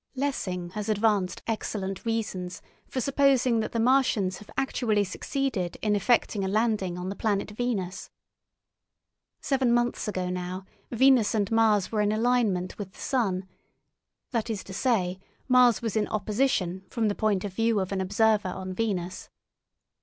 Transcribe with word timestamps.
Lessing 0.15 0.71
has 0.71 0.89
advanced 0.89 1.43
excellent 1.45 2.05
reasons 2.05 2.63
for 2.87 2.99
supposing 2.99 3.59
that 3.59 3.71
the 3.71 3.79
Martians 3.79 4.39
have 4.39 4.49
actually 4.57 5.03
succeeded 5.03 5.77
in 5.83 5.95
effecting 5.95 6.43
a 6.43 6.47
landing 6.47 6.97
on 6.97 7.09
the 7.09 7.15
planet 7.15 7.51
Venus. 7.51 8.09
Seven 9.41 9.71
months 9.71 10.07
ago 10.07 10.31
now, 10.31 10.65
Venus 10.89 11.35
and 11.35 11.51
Mars 11.51 11.91
were 11.91 12.01
in 12.01 12.11
alignment 12.11 12.79
with 12.79 12.93
the 12.93 12.99
sun; 12.99 13.47
that 14.31 14.49
is 14.49 14.63
to 14.63 14.73
say, 14.73 15.19
Mars 15.47 15.83
was 15.83 15.95
in 15.95 16.07
opposition 16.07 16.83
from 16.89 17.07
the 17.07 17.13
point 17.13 17.43
of 17.45 17.53
view 17.53 17.79
of 17.79 17.91
an 17.91 18.01
observer 18.01 18.49
on 18.49 18.73
Venus. 18.73 19.29